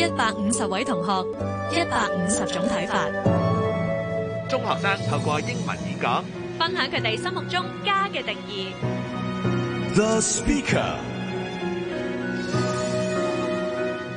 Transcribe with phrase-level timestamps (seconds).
[0.00, 1.10] 一百五十位同學，
[1.72, 3.06] 一百五十種睇法，
[4.48, 6.22] 中學生透過英文演講
[6.58, 8.72] 分享佢哋心目中家嘅定義。
[9.94, 10.94] The Speaker。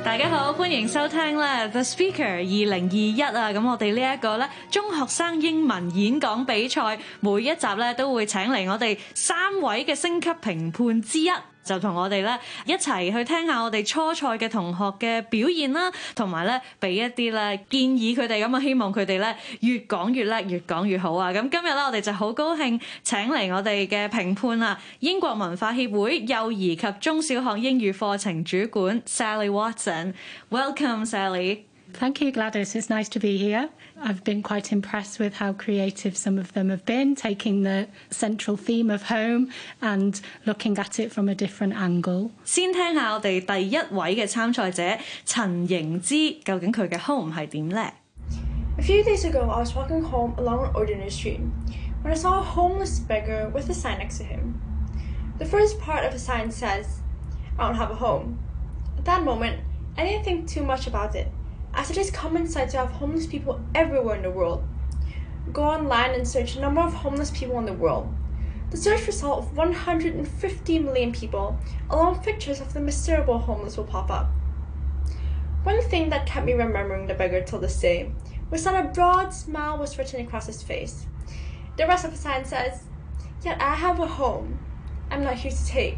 [0.02, 3.50] 大家好，歡迎收聽咧 The Speaker 二零二一啊！
[3.50, 11.30] 咁我哋呢一個咧中學生英文演講比賽，每一集咧都會請嚟我哋三位嘅星級評判之一。
[11.64, 21.30] 就同我哋咧一齊去聽下我哋初賽嘅同學嘅表現啦，同埋咧俾一啲咧建議佢哋咁啊，希望佢哋咧越講越叻，越講越好啊！
[21.30, 31.64] 咁今日咧我哋就好高興請嚟我哋嘅評判啊，英國文化協會幼兒及中小學英語課程主管 Sally Watson。Welcome, Sally.
[31.94, 32.76] Thank you, Gladys.
[32.76, 33.68] It's nice to be here.
[34.00, 38.56] I've been quite impressed with how creative some of them have been, taking the central
[38.56, 39.50] theme of home
[39.82, 42.30] and looking at it from a different angle.
[42.44, 47.92] 先听下我哋第一位嘅参赛者陈盈之，究竟佢嘅 home 系点呢？
[48.78, 51.40] A few days ago, I was walking home along an ordinary street
[52.02, 54.54] when I saw a homeless beggar with a sign next to him.
[55.38, 57.00] The first part of the sign says,
[57.58, 58.38] I don't have a home.
[58.96, 59.58] At that moment,
[59.98, 61.28] I didn't think too much about it,
[61.75, 64.63] as it is common sight to have homeless people everywhere in the world.
[65.51, 68.13] Go online and search the number of homeless people in the world.
[68.71, 71.57] The search result of 150 million people,
[71.89, 74.29] along with pictures of the miserable homeless, will pop up.
[75.63, 78.11] One thing that kept me remembering the beggar till this day
[78.49, 81.05] was that a broad smile was written across his face.
[81.77, 82.83] The rest of the sign says,
[83.43, 84.59] Yet I have a home.
[85.11, 85.97] I'm not here to take.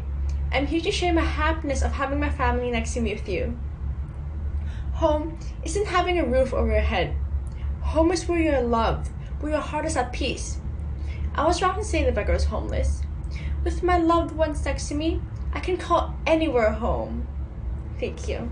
[0.50, 3.58] I'm here to share my happiness of having my family next to me with you.
[4.97, 7.15] Home isn't having a roof over your head.
[7.81, 9.09] Home is where you're loved,
[9.41, 10.57] where your heart is at peace.
[11.35, 13.01] I was wrong to say the beggar is homeless.
[13.63, 15.19] With my loved ones next to me,
[15.53, 17.25] I can call anywhere home.
[17.99, 18.49] Thank you.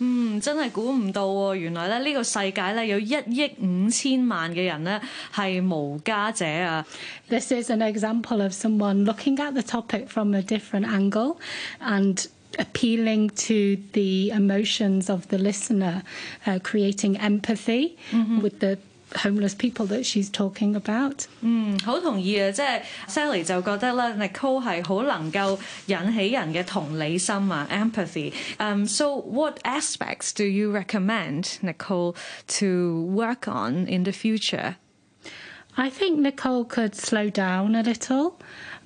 [0.00, 1.54] 嗯，真系估唔到喎！
[1.56, 5.00] 原来咧呢个世界咧有一亿五千万嘅人咧
[5.34, 6.86] 系无家者啊！
[7.28, 11.38] This is an example of someone looking at the topic from a different angle
[11.80, 12.26] and
[12.58, 16.02] appealing to the emotions of the listener,
[16.46, 17.96] uh, creating empathy
[18.42, 18.78] with the
[19.22, 21.26] homeless people that she's talking about.
[21.40, 22.50] 嗯，好同意啊！
[22.50, 32.14] 即系 Sally 就觉得咧，Nicole 系好能够引起人嘅同理心啊，empathy。Um, so what aspects do you recommend Nicole
[32.58, 34.76] to work on in the future?
[35.76, 38.32] I think Nicole could slow down a little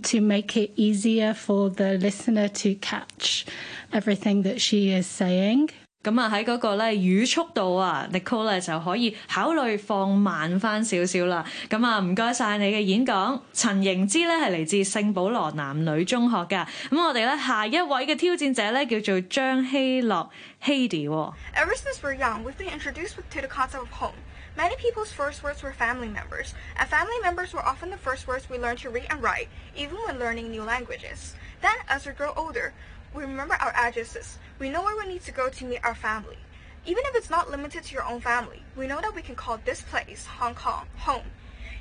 [0.04, 3.46] to make it easier for the listener to catch
[3.94, 5.70] everything that she is saying.
[6.03, 11.45] 咁啊喺嗰個咧語速度啊，Nicole 咧就可以考慮放慢翻少少啦。
[11.71, 13.41] 咁啊唔該晒你嘅演講。
[13.53, 16.67] 陳盈之咧係嚟自聖保羅男女中學㗎。
[16.91, 20.29] 咁我哋咧下一位嘅挑戰者咧叫做張希樂
[20.65, 21.35] Hady 喎。
[21.55, 24.17] Ever since we're young, we've been introduced to the concept of home.
[24.57, 28.51] Many people's first words were family members, and family members were often the first words
[28.51, 31.35] we learned to read and write, even when learning new languages.
[31.63, 32.75] Then, as we grow older,
[33.18, 34.38] we remember our addresses.
[34.60, 36.38] We know where we need to go to meet our family.
[36.86, 39.60] Even if it's not limited to your own family, we know that we can call
[39.66, 41.32] this place, Hong Kong, home.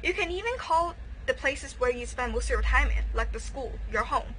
[0.02, 0.94] You can even call
[1.26, 4.34] the places where you spend most of your time in, like the school, your home.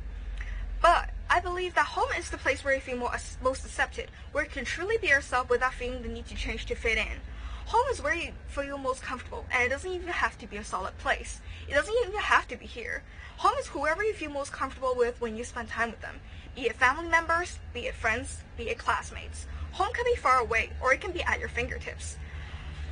[0.81, 4.49] But I believe that home is the place where you feel most accepted, where you
[4.49, 7.21] can truly be yourself without feeling the need to change to fit in.
[7.67, 10.63] Home is where you feel most comfortable, and it doesn't even have to be a
[10.63, 11.41] solid place.
[11.67, 13.03] It doesn't even have to be here.
[13.37, 16.21] Home is whoever you feel most comfortable with when you spend time with them,
[16.57, 19.45] be it family members, be it friends, be it classmates.
[19.73, 22.17] Home can be far away or it can be at your fingertips.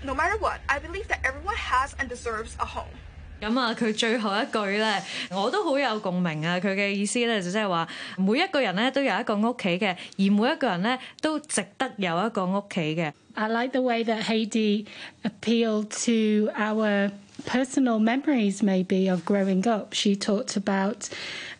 [0.03, 2.93] No matter what, I believe that everyone has and deserves a home.
[3.41, 6.57] 咁啊，佢最後一句咧，我都好有共鳴啊！
[6.57, 7.87] 佢嘅意思咧就即係話，
[8.17, 13.11] 每一個人咧都有一個屋企嘅，而每一個人咧都值得有一個屋企嘅。
[13.33, 14.85] I like the way that Haidee
[15.23, 17.11] appealed to our
[17.45, 19.93] personal memories, maybe, of growing up.
[19.93, 21.09] She talked about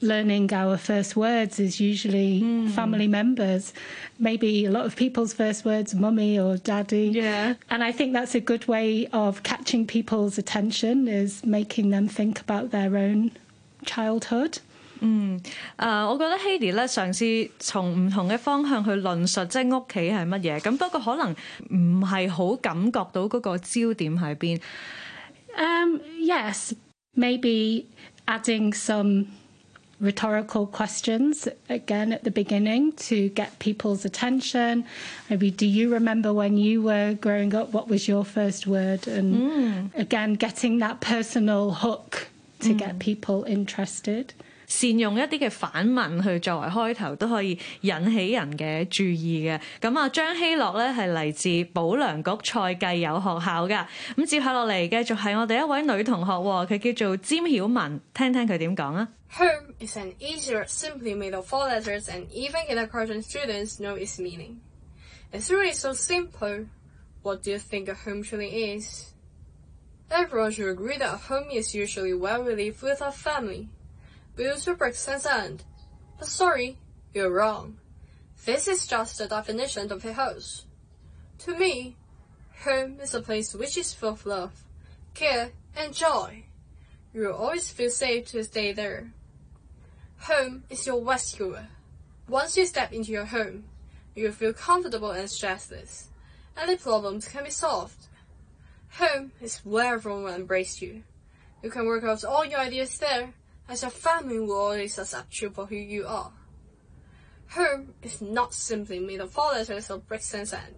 [0.01, 2.69] learning our first words is usually mm.
[2.69, 3.73] family members,
[4.19, 7.09] maybe a lot of people's first words, mummy or daddy.
[7.13, 7.55] Yeah.
[7.69, 12.39] And I think that's a good way of catching people's attention, is making them think
[12.39, 13.31] about their own
[13.85, 14.59] childhood.
[14.99, 15.01] Hmm.
[15.01, 15.43] Uh, 嗯，誒、
[15.75, 20.59] 呃、我覺得 Haidee 咧嘗試從唔同嘅方向去論述，即係屋企係乜嘢。
[20.61, 21.35] 咁不過可能
[21.77, 24.61] 唔係好感覺到嗰個焦點喺邊。
[25.55, 26.73] Um, yes,
[27.15, 27.87] maybe
[28.27, 29.27] adding some
[29.99, 34.85] rhetorical questions again at the beginning to get people's attention.
[35.29, 37.71] Maybe, do you remember when you were growing up?
[37.71, 39.07] What was your first word?
[39.07, 42.27] And again, getting that personal hook
[42.61, 44.33] to get people interested.
[44.66, 49.60] 善用一啲嘅反問去作為開頭，都可以引起人嘅注意嘅。
[49.80, 53.88] 咁啊，張希樂咧係嚟自保良局蔡繼友學校噶。
[54.16, 56.32] 咁接下落嚟繼續係我哋一位女同學，
[56.72, 59.08] 佢叫做詹曉文，聽聽佢點講啊。
[59.38, 63.94] Home is an easy word simply made of four letters, and even kindergarten students know
[63.96, 64.56] its meaning.
[65.32, 66.66] It's really so simple.
[67.22, 69.12] What do you think a home truly is?
[70.10, 73.68] Everyone should agree that a home is usually where we live with our family.
[74.35, 75.63] Bricks and sand.
[76.19, 76.77] But sorry,
[77.13, 77.77] you're wrong.
[78.45, 80.65] This is just the definition of a house.
[81.39, 81.95] To me,
[82.63, 84.63] home is a place which is full of love,
[85.13, 86.43] care, and joy.
[87.13, 89.13] You will always feel safe to stay there.
[90.19, 91.67] Home is your rescuer.
[92.27, 93.65] Once you step into your home,
[94.15, 96.07] you will feel comfortable and stressless.
[96.57, 98.07] Any problems can be solved.
[98.97, 101.03] Home is where everyone will embrace you.
[101.63, 103.33] You can work out all your ideas there,
[103.67, 106.31] as your family will always accept you for who you are.
[107.49, 110.75] Home is not simply made of four letters of bricks and sand,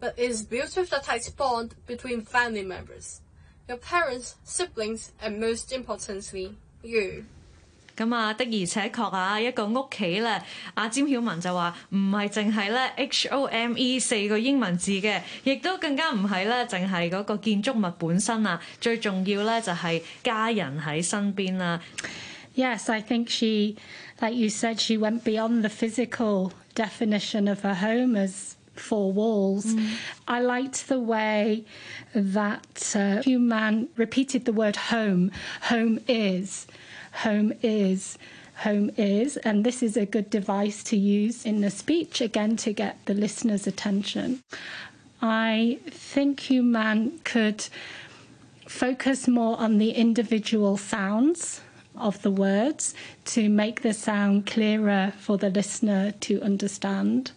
[0.00, 3.20] but is built with the tight bond between family members,
[3.68, 7.26] your parents, siblings, and most importantly, you.
[7.97, 10.41] 咁啊，的而且確啊，一個屋企咧，
[10.73, 21.79] 阿詹曉文就話唔係淨係咧 H O M E 四個英文字嘅，亦都更加唔係咧，淨係嗰個建築物本身啊，最重要咧就係家人喺身邊啦。
[22.55, 23.75] Yes, I think she,
[24.19, 29.65] like you said, she went beyond the physical definition of her home as four walls.
[30.25, 31.63] I liked the way
[32.13, 35.31] that uh, Human repeated the word home.
[35.69, 36.67] Home is,
[37.16, 38.18] home is,
[38.56, 39.36] home is.
[39.38, 43.14] And this is a good device to use in the speech, again, to get the
[43.14, 44.42] listener's attention.
[45.22, 47.66] I think Hui Man could
[48.66, 51.60] focus more on the individual sounds
[51.96, 57.32] of the words to make the sound clearer for the listener to understand.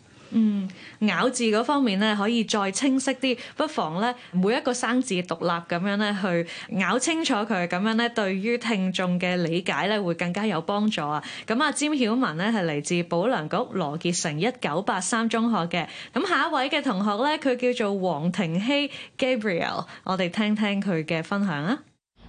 [1.00, 11.23] 咬字嗰方面咧，可以再清晰啲，不妨咧每一個生字獨立咁樣咧去咬清楚佢，咁樣咧對於聽眾嘅理解咧會更加有幫助啊！
[11.46, 21.79] 咁啊，詹曉文咧係嚟自保良局羅傑城一九八三中學嘅，咁下一位嘅同學咧佢叫做黃庭希 Gabriel，我哋聽聽佢嘅分享啊！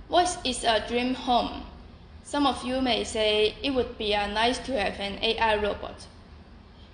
[0.10, 1.50] What is a dream home?
[2.24, 6.06] Some of you may say it would be uh, nice to have an AI robot,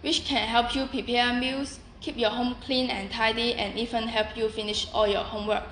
[0.06, 4.37] which can help you prepare meals, keep your home clean and tidy, and even help
[4.37, 5.64] you finish all your homework.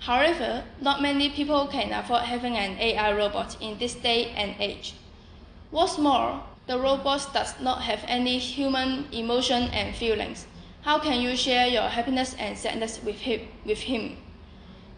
[0.00, 4.92] However, not many people can afford having an AI robot in this day and age.
[5.70, 10.46] What's more, the robot does not have any human emotion and feelings.
[10.82, 14.18] How can you share your happiness and sadness with him?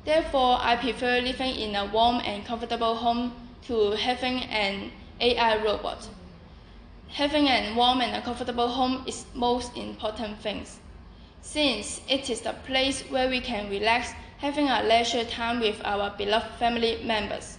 [0.04, 3.32] Therefore, I prefer living in a warm and comfortable home
[3.68, 6.08] to having an AI robot.
[7.12, 10.78] Having a warm and a comfortable home is most important things,
[11.42, 16.10] since it is the place where we can relax, having a leisure time with our
[16.16, 17.58] beloved family members.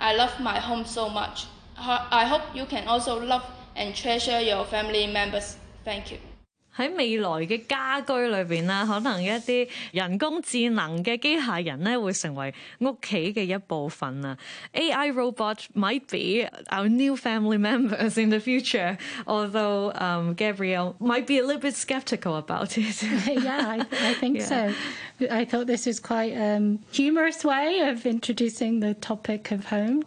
[0.00, 1.46] I love my home so much.
[1.76, 3.44] I hope you can also love
[3.76, 5.56] and treasure your family members.
[5.84, 6.18] Thank you.
[6.76, 14.36] 喺未來嘅家居裏邊啦，可能一啲人工智能嘅機械人咧，會成為屋企嘅一部分啊。
[14.72, 21.38] AI robot might be our new family members in the future, although um, Gabrielle might be
[21.38, 23.02] a little bit skeptical about it.
[23.42, 24.72] yeah, I, I think so.
[25.30, 30.04] I thought this was quite a humorous way of introducing the topic of home.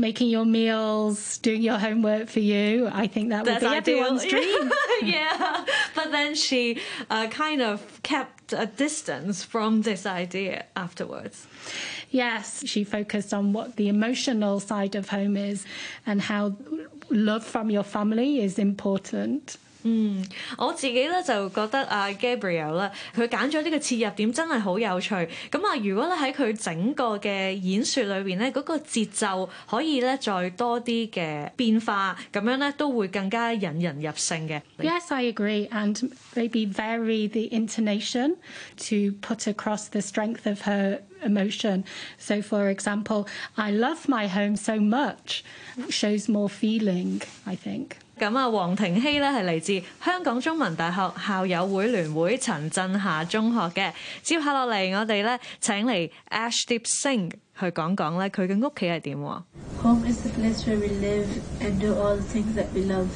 [0.00, 2.88] Making your meals, doing your homework for you.
[2.90, 3.98] I think that would That's be ideal.
[3.98, 4.72] everyone's dream.
[5.02, 5.64] yeah,
[5.96, 11.46] but then she uh, kind of kept a distance from this idea afterwards.
[12.10, 15.66] Yes, she focused on what the emotional side of home is
[16.06, 16.54] and how
[17.10, 19.56] love from your family is important.
[20.57, 25.13] 我自己咧就覺得啊 Gabriel 咧，佢揀咗呢個切入點真係好有趣。
[25.51, 34.61] 咁啊，如果咧喺佢整個嘅演說裏邊咧，嗰、個節奏可以咧再多啲嘅變化，咁樣咧都會更加引人入勝嘅。
[34.79, 35.67] Yes, I agree.
[35.69, 38.35] And maybe vary the intonation
[38.77, 41.83] to put across the strength of her emotion.
[42.17, 45.43] So, for example, I love my home so much
[45.89, 47.97] shows more feeling, I think.
[48.19, 53.91] 咁啊，黃庭希咧係嚟自香港中文大學校友會聯會陳震夏中學嘅。
[54.21, 59.41] 接下落嚟，我哋咧請嚟 Ashdeep Singh 去講講咧佢嘅屋企係點喎。
[59.83, 61.27] Home is the place where we live
[61.59, 63.07] and do all the things that we love.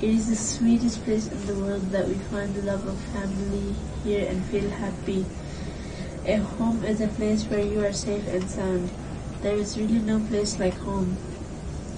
[0.00, 3.74] It is the sweetest place in the world that we find the love of family
[4.04, 5.24] here and feel happy.
[6.26, 8.90] A home is a place where you are safe and sound.
[9.42, 11.16] There is really no place like home.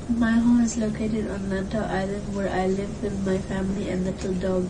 [0.08, 4.34] My home is located on Lantau Island where I live with my family and little
[4.36, 4.70] dog.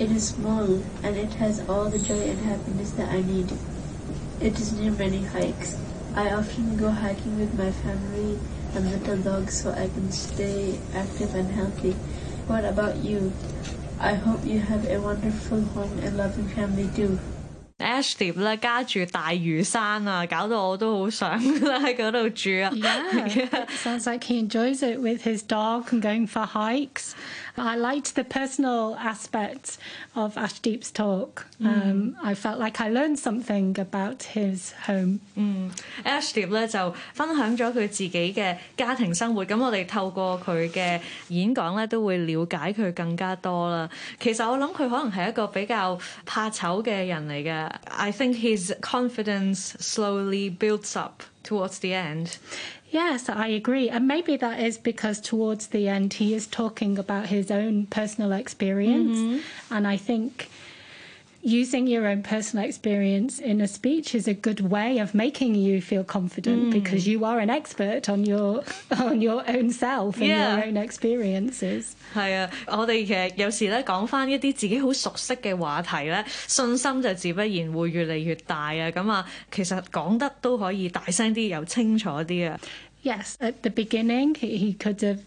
[0.00, 3.52] It is small and it has all the joy and happiness that I need.
[4.40, 5.78] It is near many hikes.
[6.16, 8.40] I often go hiking with my family
[8.74, 11.92] and little dog so I can stay active and healthy.
[12.48, 13.32] What about you?
[14.00, 17.20] I hope you have a wonderful home and loving family too.
[17.95, 22.69] Ash 碟咧家住大嶼山啊，搞到我都好想喺嗰度住啊。
[22.73, 27.13] Yeah, sounds like he enjoys it with his dog and going for hikes.
[27.55, 29.77] I liked the personal aspect
[30.13, 31.45] of Ashdeep's talk.
[31.63, 35.19] Um, I felt like I learned something about his home.
[36.03, 43.89] Ash 碟咧就分享咗佢自己嘅家庭生活，咁我哋透过佢嘅演讲咧都会了解佢更加多啦。
[44.19, 47.71] 其实我谂佢可能系一个比较怕丑嘅人嚟嘅。
[47.89, 52.36] I think his confidence slowly builds up towards the end.
[52.90, 53.88] Yes, I agree.
[53.88, 58.32] And maybe that is because towards the end he is talking about his own personal
[58.32, 59.18] experience.
[59.18, 59.74] Mm-hmm.
[59.74, 60.48] And I think
[61.45, 65.81] using your own personal experience in a speech is a good way of making you
[65.81, 70.57] feel confident because you are an expert on your on your own self and Yeah.
[70.57, 71.95] your own experiences.
[72.13, 78.91] 系啊，我哋其实有时咧讲翻一啲自己好熟悉嘅话题咧，信心就自不然会越嚟越大啊！
[78.91, 82.59] 咁啊，其实讲得都可以大声啲又清楚啲啊！
[83.03, 85.21] Yes, at the beginning, he, he could have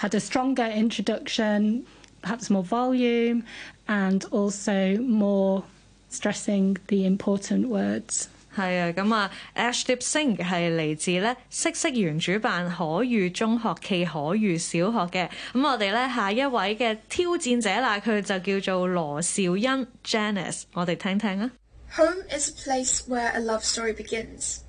[0.00, 1.82] had a stronger introduction,
[2.23, 3.43] perhaps more volume
[3.87, 5.63] and also more
[6.09, 8.27] stressing the important words.
[8.55, 15.27] 係啊，咁啊，Ashdeep Singh 係嚟自咧嗇色園主辦可譽中學暨可譽小學嘅。
[15.53, 21.51] 咁我哋咧下一位嘅挑戰者啦，佢就叫做羅劭昕 Janice，我哋聽聽啊。
[21.97, 24.59] Home is a place where a love story begins.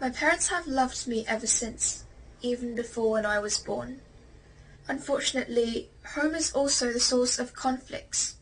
[0.00, 2.04] My parents have loved me ever since,
[2.40, 3.96] even before when I was born.
[4.86, 8.36] Unfortunately, home is also the source of conflicts.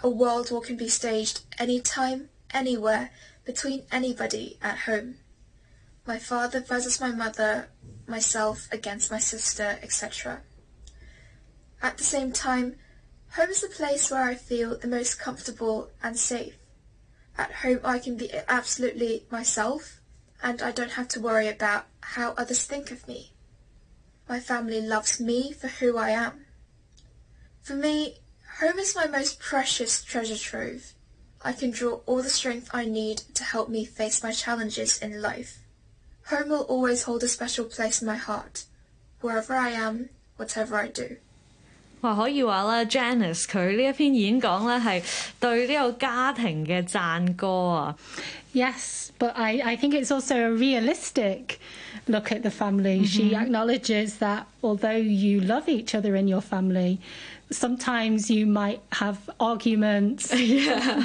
[0.00, 3.10] A world war can be staged anytime, anywhere,
[3.44, 5.16] between anybody at home.
[6.06, 7.70] My father versus my mother,
[8.06, 10.42] myself against my sister, etc.
[11.82, 12.76] At the same time,
[13.32, 16.54] home is the place where I feel the most comfortable and safe.
[17.36, 20.00] At home, I can be absolutely myself,
[20.42, 23.32] and I don't have to worry about how others think of me.
[24.28, 26.44] My family loves me for who I am.
[27.62, 28.18] For me,
[28.60, 30.92] home is my most precious treasure trove.
[31.40, 35.22] I can draw all the strength I need to help me face my challenges in
[35.22, 35.60] life.
[36.26, 38.64] Home will always hold a special place in my heart,
[39.22, 41.16] wherever I am, whatever I do.
[42.01, 45.01] 哇，可以话啦，Janice 佢呢一篇演讲咧系
[45.39, 47.95] 对呢个家庭嘅赞歌啊！
[48.53, 51.57] Yes, but I, I think it's also a realistic
[52.07, 53.03] look at the family.
[53.05, 56.99] She acknowledges that although you love each other in your family,
[57.49, 60.31] sometimes you might have arguments.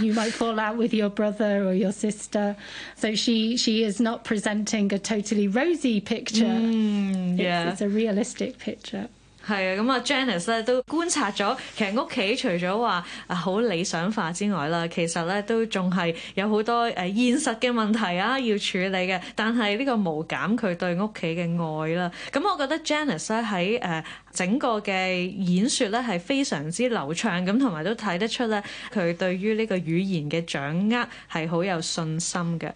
[0.03, 2.55] You might fall out with your brother or your sister.
[2.97, 6.45] So she she is not presenting a totally rosy picture.
[6.45, 7.71] It's- yeah.
[7.71, 9.09] it's a realistic picture.
[9.47, 19.19] 係啊，咁啊，Janice 咧都觀察咗，其實屋企除咗話啊好理想化之外啦，其實咧都仲係有好多誒現實嘅問題啊要處理嘅。
[19.35, 21.41] 但係呢個無減佢對屋企嘅
[21.81, 22.11] 愛啦。
[22.31, 28.63] 咁我覺得 Janice 咧喺誒整個嘅演說咧係非常之流暢，咁同埋都睇得出咧
[28.93, 32.71] 佢對於呢個語言嘅掌握係好有信心嘅。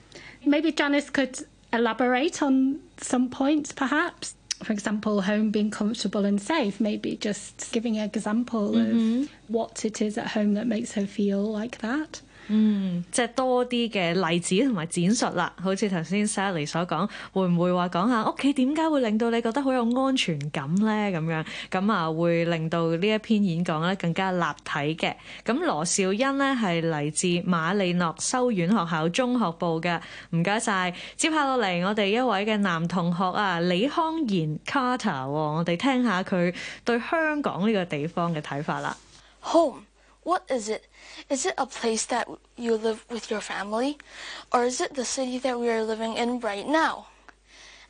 [0.47, 4.33] Maybe Janice could elaborate on some points, perhaps.
[4.64, 6.80] For example, home being comfortable and safe.
[6.80, 9.24] Maybe just giving an example of mm-hmm.
[9.48, 12.22] what it is at home that makes her feel like that.
[12.49, 21.17] 嗯，即係多啲嘅例子同埋展述啦，好似頭先 Sally 所講，會唔會話講下屋企點解會令到你覺得好有安全感咧？
[21.19, 24.73] 咁樣咁啊，會令到呢一篇演講咧更加立體
[25.07, 25.15] 嘅。
[25.45, 30.93] 咁羅兆欣咧係嚟自馬利諾修院學校中學部嘅，唔該晒。
[31.17, 36.53] 接下落嚟，我哋一位嘅男同學啊，李康賢 Carter，喎我哋聽下佢
[36.85, 38.97] 對香港呢個地方嘅睇法啦。
[39.43, 39.83] Home.
[40.28, 40.88] What is it?
[41.30, 43.98] Is it a place that you live with your family?
[44.52, 47.08] Or is it the city that we are living in right now?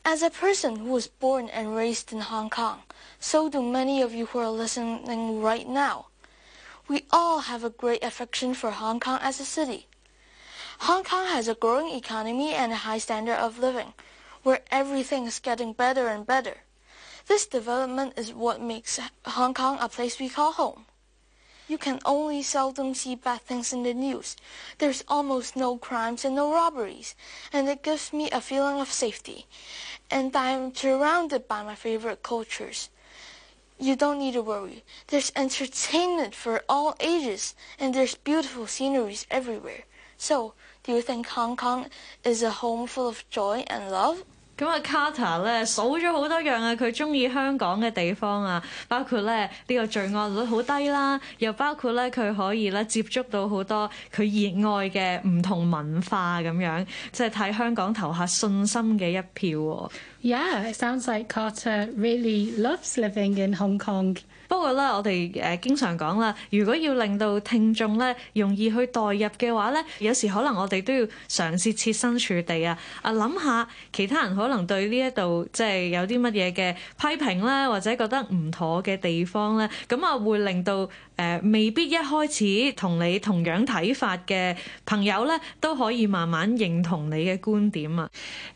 [0.05, 2.83] As a person who was born and raised in Hong Kong,
[3.19, 6.09] so do many of you who are listening right now.
[6.87, 9.87] We all have a great affection for Hong Kong as a city.
[10.81, 13.93] Hong Kong has a growing economy and a high standard of living,
[14.43, 16.57] where everything is getting better and better.
[17.25, 20.85] This development is what makes Hong Kong a place we call home.
[21.69, 24.37] You can only seldom see bad things in the news.
[24.77, 27.13] There's almost no crimes and no robberies,
[27.51, 29.47] and it gives me a feeling of safety.
[30.09, 32.89] And I'm surrounded by my favorite cultures.
[33.77, 34.85] You don't need to worry.
[35.07, 39.83] There's entertainment for all ages, and there's beautiful sceneries everywhere.
[40.17, 41.89] So, do you think Hong Kong
[42.23, 44.23] is a home full of joy and love?
[44.58, 59.90] 咁啊，Carter 咧數咗好多樣啊，佢中意香港嘅地方啊，包括咧呢個罪案率好低啦，又包括咧佢可以咧接觸到好多佢熱愛嘅唔同文化咁樣，即係替香港投下信心嘅一票喎。
[60.22, 64.16] Yeah, it sounds like Carter really loves living in Hong Kong.
[64.48, 71.08] 不過咧，我哋誒經常講啦，如果要令到聽眾咧容易去代入嘅話咧，有時可能我哋都要嘗
[71.52, 82.32] 試設身處地啊，啊諗下其他人可能對呢一度即係有啲乜嘢嘅批評咧，或者覺得唔妥嘅地方咧，咁啊會令到 诶、呃未必一开
[82.68, 84.56] 始同你同样睇法嘅
[84.86, 88.08] 朋友咧，都可以慢慢认同你嘅观点啊。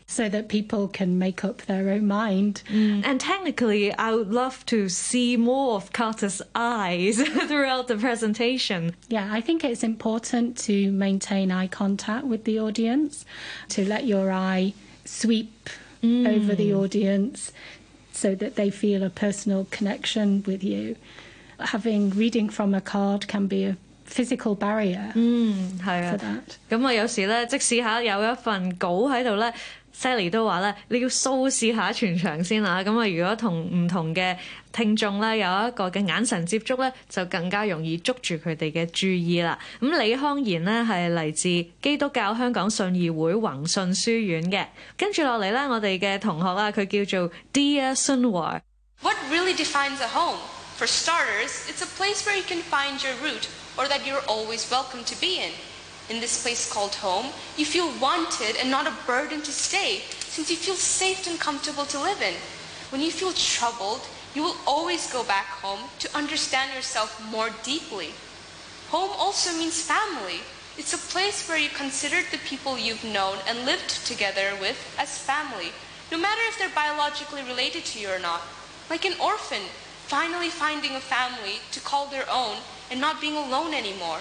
[0.07, 2.61] so that people can make up their own mind.
[3.03, 7.17] And technically, I would love to see more of Carter's eyes
[7.47, 8.93] throughout the presentation.
[9.09, 13.25] Yeah, I think it's important to maintain eye contact with the audience,
[13.69, 15.69] to let your eye sweep
[16.03, 17.51] over the audience
[18.13, 20.95] so that they feel a personal connection with you.
[21.61, 23.75] Having reading from a card can be a
[24.07, 26.41] physical barrier 係啊 for。that.
[26.69, 29.51] 咁啊，有時咧，即使下有一份稿喺度咧，
[29.95, 32.83] Sally 都話咧，你要掃視下全場先啦。
[32.83, 34.37] 咁啊，如果同唔同嘅
[34.71, 39.57] 聽眾咧有一個嘅眼神接觸咧，就更加容易捉住佢哋嘅注意啦。
[39.81, 41.41] 咁李康賢呢係嚟自
[41.81, 44.67] 基督教香港信義會宏信書院嘅。
[44.95, 48.59] 跟住落嚟咧，我哋嘅同學啊，佢叫做 Dear Sunwar。
[49.01, 50.37] What really defines a home?
[50.76, 53.48] For starters, it's a place where you can find your root
[53.78, 55.52] or that you're always welcome to be in.
[56.08, 57.26] In this place called home,
[57.56, 61.84] you feel wanted and not a burden to stay since you feel safe and comfortable
[61.86, 62.34] to live in.
[62.90, 64.00] When you feel troubled,
[64.34, 68.10] you will always go back home to understand yourself more deeply.
[68.88, 70.40] Home also means family.
[70.76, 75.18] It's a place where you consider the people you've known and lived together with as
[75.18, 75.72] family,
[76.10, 78.42] no matter if they're biologically related to you or not.
[78.90, 79.62] Like an orphan,
[80.12, 82.58] finally finding a family to call their own
[82.90, 84.20] and not being alone anymore.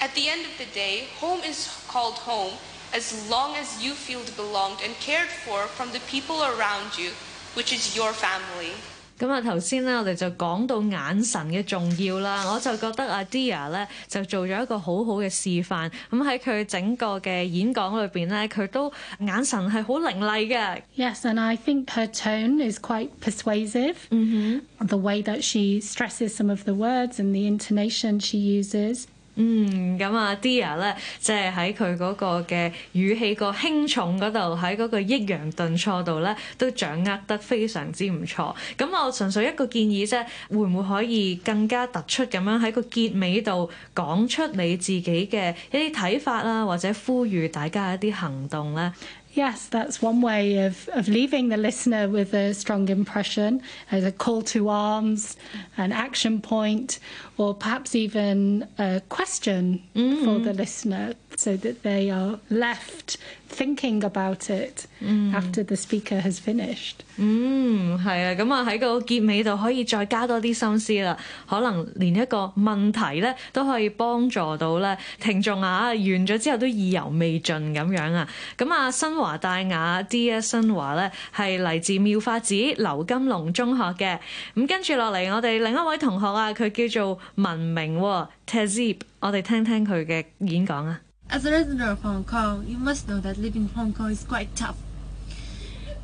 [0.00, 2.54] At the end of the day, home is called home
[2.92, 7.10] as long as you feel belonged and cared for from the people around you,
[7.54, 8.72] which is your family.
[9.19, 15.89] 咁啊，頭先咧，我哋就講到眼神嘅重要啦，我就覺得阿 Dia 咧就做咗一個好好嘅示範。
[16.11, 20.81] 咁喺佢整個嘅演講裏邊咧，佢都眼神係好凌厲嘅。
[20.95, 23.95] Yes, and I think her tone is quite persuasive.
[24.09, 29.05] The way that she stresses some of the words and the intonation she uses.
[29.39, 38.55] 嗯，咁啊，Dia 咧，即係喺佢嗰個嘅語氣個輕重嗰度，喺嗰個抑揚頓挫度咧，都掌握得非常之唔錯。
[38.75, 48.91] 咁我純粹一個建議啫，會唔會可以更加突出咁樣喺個結尾度講出你自己嘅一啲睇法啦，或者呼籲大家一啲行動咧？
[49.34, 54.12] Yes, that's one way of, of leaving the listener with a strong impression as a
[54.12, 55.36] call to arms,
[55.78, 56.98] an action point,
[57.38, 60.22] or perhaps even a question mm.
[60.22, 63.17] for the listener so that they are left
[63.49, 64.85] thinking about it
[65.33, 66.95] after the speaker has finished.
[67.17, 71.17] 嗯，係啊，咁啊喺個結尾度可以再加多啲心思啦，
[71.49, 78.27] 可能連一個問題咧都可以幫助到咧聽眾啊，完咗之後都意猶未盡咁樣啊。
[78.57, 84.19] 咁啊，新華大雅 Dear 新華咧係嚟自妙法寺劉金龍中學嘅。
[84.55, 91.01] 咁跟住落嚟，我哋另一位同學啊，佢叫做文明喎 Tezib，我哋聽聽佢嘅演講啊。
[91.32, 94.22] As a resident of Hong Kong, you must know that living in Hong Kong is
[94.22, 94.76] quite tough.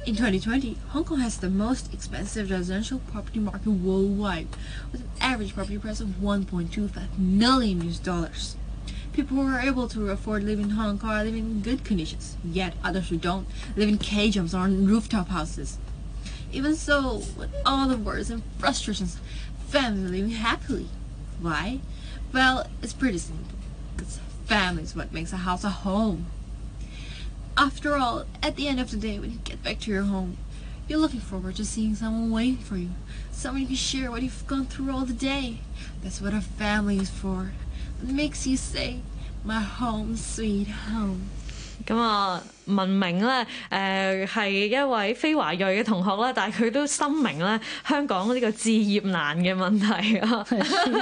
[0.06, 4.48] In 2020, Hong Kong has the most expensive residential property market worldwide,
[4.90, 8.56] with an average property price of 1.25 million US dollars.
[9.12, 12.38] People who are able to afford living in Hong Kong are living in good conditions,
[12.42, 15.76] yet others who don't live in K-jumps or in rooftop houses.
[16.52, 19.18] Even so, with all the worries and frustrations,
[19.66, 20.88] families living happily.
[21.38, 21.80] Why?
[22.32, 23.44] Well, it's pretty simple.
[23.98, 26.26] It's family is what makes a house a home.
[27.54, 30.38] After all, at the end of the day, when you get back to your home,
[30.88, 32.90] you're looking forward to seeing someone waiting for you,
[33.30, 35.58] someone you can share what you've gone through all the day.
[36.02, 37.52] That's what a family is for.
[38.02, 39.00] It makes you say,
[39.44, 41.28] my home, sweet home.
[41.86, 50.45] 咁啊，文明咧，诶、系一位非华裔嘅同学啦，但系佢都深明咧香港呢个置业难嘅问题啊。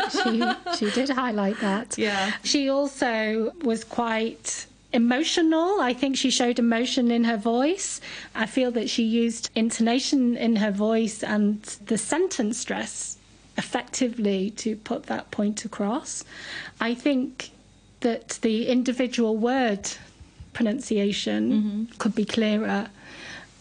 [0.09, 0.39] she,
[0.75, 1.87] she did highlight that.
[1.97, 2.31] Yeah.
[2.43, 5.79] She also was quite emotional.
[5.81, 7.99] I think she showed emotion in her voice.
[8.33, 13.17] I feel that she used intonation in her voice and the sentence stress
[13.57, 16.23] effectively to put that point across.
[16.79, 17.51] I think
[18.01, 19.87] that the individual word
[20.55, 22.87] pronunciation could be clearer.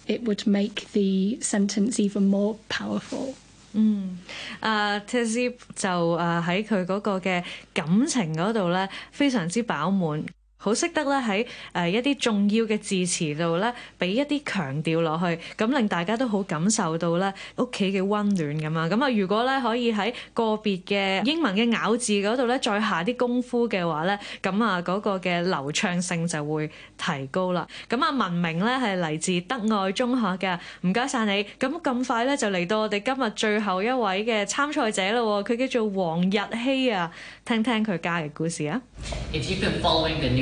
[0.07, 3.35] It would make the sentence even more powerful.
[3.73, 4.19] 嗯，
[4.59, 10.25] 啊 t i z 就诶喺佢嗰个嘅感情嗰度咧，非常之饱满。
[10.63, 18.87] 好識得咧喺誒一啲重要嘅字詞度咧，俾一啲強調落去，咁令大家都好感受到咧屋企嘅温暖咁啊！
[18.91, 27.67] 咁啊，如果咧可以喺個別嘅英文嘅咬字嗰度咧，再下啲功夫嘅話咧，咁啊嗰個嘅流暢性就會提高啦。
[27.89, 31.43] 咁啊，文明咧係嚟自德愛中學嘅，唔該晒你。
[31.59, 37.11] 咁咁快咧就嚟到我哋今日最後一位嘅參賽者啦喎，佢叫做黃日希啊，
[37.47, 38.79] 聽聽佢家嘅故事啊！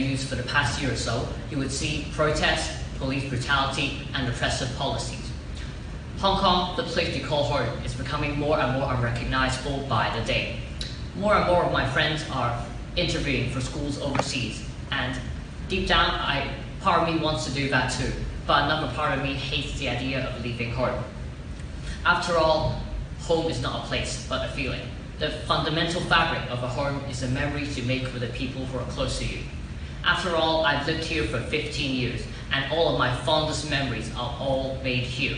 [0.04, 4.76] News for the past year or so, you would see protests, police brutality, and repressive
[4.76, 5.32] policies.
[6.18, 10.26] Hong Kong, the place we call home, is becoming more and more unrecognizable by the
[10.26, 10.58] day.
[11.16, 12.66] More and more of my friends are
[12.98, 15.18] interviewing for schools overseas, and
[15.70, 18.12] deep down, I part of me wants to do that too,
[18.46, 21.02] but another part of me hates the idea of leaving home.
[22.06, 22.82] After all,
[23.20, 24.82] home is not a place, but a feeling.
[25.20, 28.80] The fundamental fabric of a home is the memories you make with the people who
[28.80, 29.39] are close to you.
[30.04, 34.36] After all, I've lived here for 15 years, and all of my fondest memories are
[34.39, 35.38] all made here.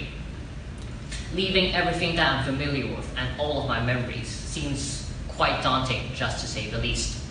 [1.33, 6.39] Leaving everything that I'm familiar with and all of my memories seems quite daunting, just
[6.41, 7.21] to say the least.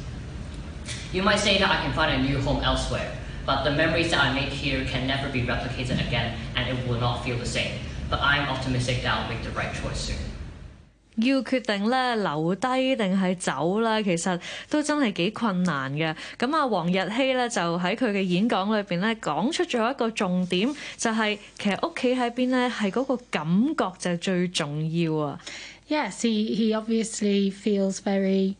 [1.12, 3.16] You might say that I can find a new home elsewhere,
[3.46, 7.00] but the memories that I make here can never be replicated again, and it will
[7.00, 7.80] not feel the same.
[8.10, 10.33] But I'm optimistic that I'll make the right choice soon.
[11.17, 16.15] 要決定咧留低定係走啦，其實都真係幾困難嘅。
[16.37, 25.39] 咁啊，黃日希咧就喺佢嘅演講裏邊咧講出咗一個重點，就係、其實屋企喺邊咧係嗰個感覺就最重要啊。
[25.89, 28.53] Yes, he, he obviously feels very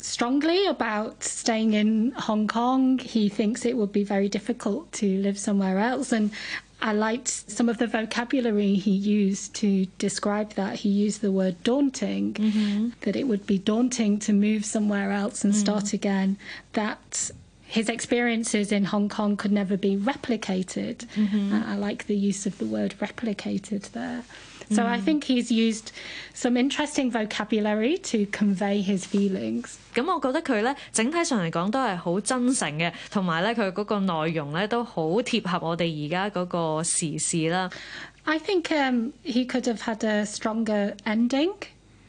[0.00, 2.98] strongly about staying in Hong Kong.
[2.98, 6.12] He thinks it would be very difficult to live somewhere else.
[6.16, 6.30] And
[6.81, 10.77] I liked some of the vocabulary he used to describe that.
[10.77, 15.55] He used the word daunting, that it would be daunting to move somewhere else and
[15.55, 16.37] start again,
[16.73, 17.29] that
[17.63, 21.05] his experiences in Hong Kong could never be replicated.
[21.53, 24.23] Uh, I like the use of the word replicated there.
[24.70, 25.92] So I think he's used
[26.34, 29.76] some interesting vocabulary to convey his feelings.
[29.94, 37.70] 咁我觉得佢咧整体上嚟讲都系好真诚嘅，同埋咧佢嗰个内容咧都好贴合我哋而家嗰个时事啦。
[38.24, 41.52] I think um, he could have had a stronger ending.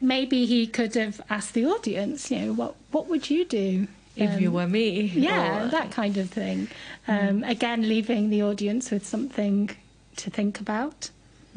[0.02, 4.40] Maybe he could have asked the audience, you know, what what would you do If
[4.40, 6.66] you were me, Yeah, or- that kind of thing.
[7.06, 9.70] Um, Again, leaving the audience with something
[10.16, 11.10] to think about.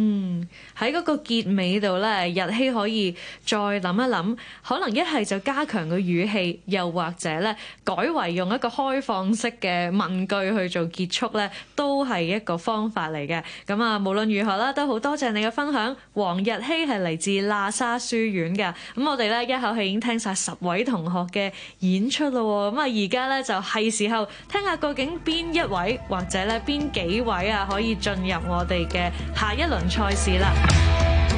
[0.04, 0.48] 嗯，
[0.80, 3.12] 喺嗰個結尾度咧，日希可以
[3.46, 13.44] 再諗一諗，可能一係就加強個語氣，又或者咧改為用一個開放式嘅問句去做結束咧，都係一個方法嚟嘅。
[13.68, 15.96] 咁啊，無論如何啦，都好多謝你嘅分享。
[16.16, 16.52] 黃日希
[16.88, 30.54] 係嚟自喇沙書院嘅，咁我哋咧一口氣已經聽晒十位同學嘅演出咯喎，咁啊而家咧就係時候聽下究竟邊一位或者咧邊幾位啊可以進入我哋嘅下一輪 賽事啦。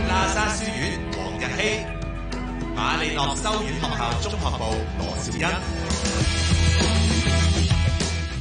[0.10, 1.62] 喇沙書院黃日希，
[2.76, 4.64] 馬利諾修院學校中學部
[5.00, 5.42] 羅兆欣。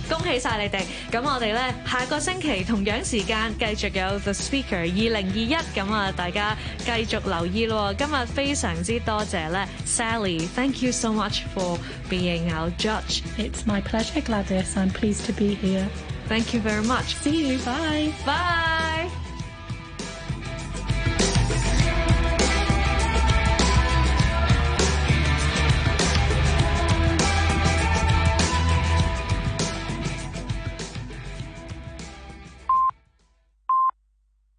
[0.09, 0.85] 恭喜晒你哋！
[1.11, 7.93] 咁我哋咧下個星期同樣時間繼續有 The Speaker 二零二一，咁啊大家繼續留意咯。
[7.95, 11.79] 今日非常之多謝咧 Sally，thank you so much for
[12.11, 13.23] being our judge。
[13.39, 14.77] It's my pleasure, Gladys.
[14.77, 15.89] I'm pleased to be here.
[16.29, 17.17] Thank you very much.
[17.23, 17.59] See you.
[17.59, 18.13] Bye.
[18.25, 18.76] Bye.